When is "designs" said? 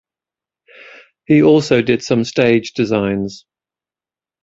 2.73-3.45